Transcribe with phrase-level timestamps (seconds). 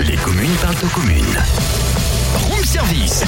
[0.00, 2.61] Les communes parlent aux communes.
[2.72, 3.22] Service.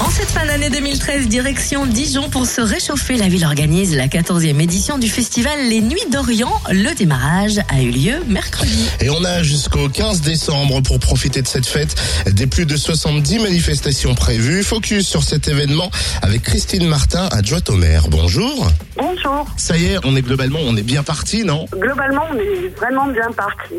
[0.00, 3.16] En cette fin d'année 2013, direction Dijon pour se réchauffer.
[3.18, 6.52] La ville organise la 14e édition du festival Les Nuits d'Orient.
[6.70, 8.88] Le démarrage a eu lieu mercredi.
[9.00, 11.96] Et on a jusqu'au 15 décembre pour profiter de cette fête.
[12.32, 14.62] Des plus de 70 manifestations prévues.
[14.62, 15.90] Focus sur cet événement
[16.22, 18.08] avec Christine Martin, adjointe au maire.
[18.08, 18.68] Bonjour.
[18.96, 19.46] Bonjour.
[19.58, 21.66] Ça y est, on est globalement, on est bien parti, non?
[21.72, 23.74] Globalement, on est vraiment bien parti.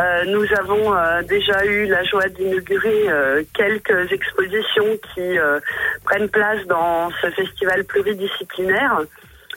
[0.00, 5.60] Euh, nous avons euh, déjà eu la joie d'inaugurer euh, quelques expositions qui euh,
[6.04, 9.00] prennent place dans ce festival pluridisciplinaire.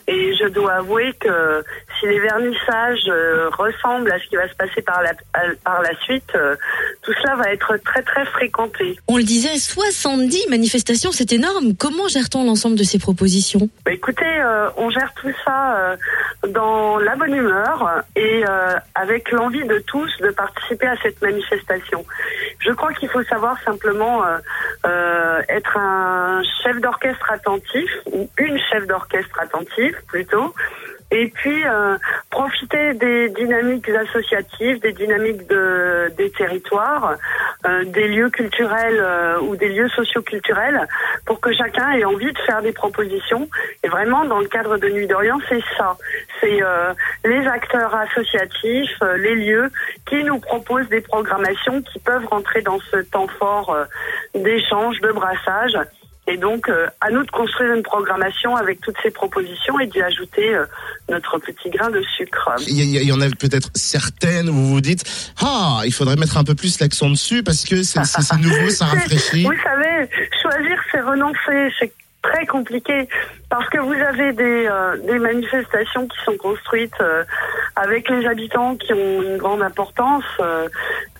[0.08, 1.64] Et je dois avouer que
[1.98, 5.82] si les vernissages euh, ressemblent à ce qui va se passer par la, à- par
[5.82, 6.54] la suite, euh,
[7.02, 8.96] tout cela va être très très fréquenté.
[9.08, 11.74] On le disait, 70 manifestations, c'est énorme.
[11.76, 13.68] Comment gère-t-on l'ensemble de ces propositions?
[13.84, 15.96] Bah, écoutez, euh, on gère tout ça
[16.50, 18.44] dans la bonne humeur et
[18.94, 22.04] avec l'envie de tous de participer à cette manifestation.
[22.60, 24.22] Je crois qu'il faut savoir simplement
[24.86, 30.54] euh, être un chef d'orchestre attentif ou une chef d'orchestre attentive plutôt.
[31.10, 31.96] Et puis euh,
[32.30, 37.14] profiter des dynamiques associatives, des dynamiques de, des territoires,
[37.66, 40.86] euh, des lieux culturels euh, ou des lieux socioculturels,
[41.24, 43.48] pour que chacun ait envie de faire des propositions.
[43.82, 45.96] Et vraiment, dans le cadre de Nuit d'Orient, c'est ça.
[46.40, 46.92] C'est euh,
[47.24, 49.70] les acteurs associatifs, euh, les lieux
[50.06, 53.84] qui nous proposent des programmations qui peuvent rentrer dans ce temps fort euh,
[54.34, 55.76] d'échange, de brassage.
[56.28, 60.02] Et donc, euh, à nous de construire une programmation avec toutes ces propositions et d'y
[60.02, 60.66] ajouter euh,
[61.08, 62.50] notre petit grain de sucre.
[62.66, 65.04] il y, en a peut-être certaines où vous vous dites
[65.40, 68.00] ah il faudrait mettre un peu plus l'accent dessus parce que c'est
[68.40, 70.08] nouveau ça rafraîchit Vous savez,
[70.42, 71.72] choisir, c'est renoncer.
[71.78, 73.08] C'est très compliqué
[73.48, 77.00] parce que vous avez des, euh, des manifestations qui sont construites
[77.76, 80.24] avec les habitants qui ont une grande importance.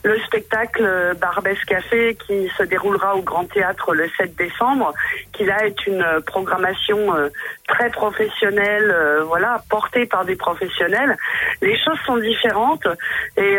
[0.07, 4.95] Le spectacle euh, Barbès Café qui se déroulera au Grand Théâtre le 7 décembre,
[5.33, 7.28] qui là est une euh, programmation euh,
[7.67, 8.95] très professionnelle,
[9.27, 11.16] voilà, portée par des professionnels.
[11.61, 12.87] Les choses sont différentes
[13.37, 13.59] et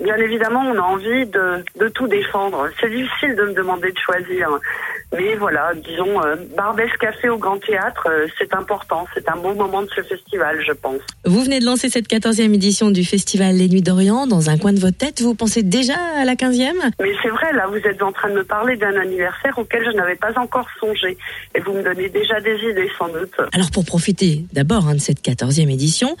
[0.00, 2.68] bien évidemment on a envie de, de tout défendre.
[2.80, 4.48] C'est difficile de me demander de choisir.
[5.16, 9.54] Mais voilà, disons, euh, Barbès Café au Grand Théâtre, euh, c'est important, c'est un beau
[9.54, 11.00] moment de ce festival, je pense.
[11.24, 14.26] Vous venez de lancer cette 14e édition du festival Les Nuits d'Orient.
[14.26, 17.52] Dans un coin de votre tête, vous pensez déjà à la 15e Mais c'est vrai,
[17.52, 20.66] là, vous êtes en train de me parler d'un anniversaire auquel je n'avais pas encore
[20.78, 21.16] songé.
[21.54, 23.34] Et vous me donnez déjà des idées, sans doute.
[23.52, 26.16] Alors pour profiter d'abord hein, de cette 14e édition,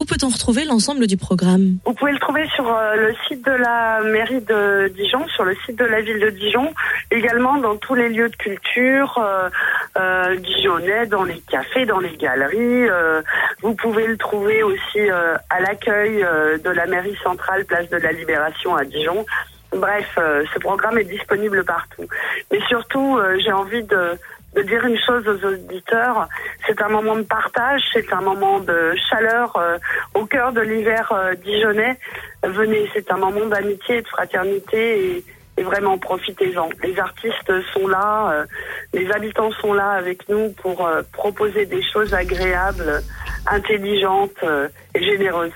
[0.00, 3.52] où peut-on retrouver l'ensemble du programme Vous pouvez le trouver sur euh, le site de
[3.52, 6.72] la mairie de Dijon, sur le site de la ville de Dijon,
[7.10, 9.50] également dans tous les lieux de culture euh,
[9.98, 12.88] euh, dijonnais, dans les cafés, dans les galeries.
[12.88, 13.20] euh,
[13.60, 17.98] vous pouvez le trouver aussi euh, à l'accueil euh, de la mairie centrale, place de
[17.98, 19.26] la Libération à Dijon.
[19.72, 20.18] Bref,
[20.52, 22.08] ce programme est disponible partout.
[22.50, 24.18] Mais surtout, j'ai envie de,
[24.54, 26.28] de dire une chose aux auditeurs.
[26.66, 29.78] C'est un moment de partage, c'est un moment de chaleur euh,
[30.14, 31.98] au cœur de l'hiver euh, dijonnais.
[32.42, 35.24] Venez, c'est un moment d'amitié et de fraternité et,
[35.56, 36.68] et vraiment profitez-en.
[36.82, 38.46] Les artistes sont là, euh,
[38.92, 43.02] les habitants sont là avec nous pour euh, proposer des choses agréables,
[43.46, 45.52] intelligentes euh, et généreuses.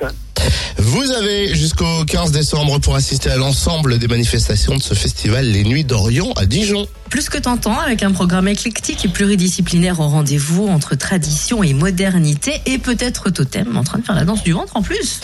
[0.87, 5.65] Vous avez jusqu'au 15 décembre pour assister à l'ensemble des manifestations de ce festival Les
[5.65, 6.87] Nuits d'Orient à Dijon.
[7.09, 12.61] Plus que tentant, avec un programme éclectique et pluridisciplinaire au rendez-vous entre tradition et modernité,
[12.67, 15.21] et peut-être totem en train de faire la danse du ventre en plus.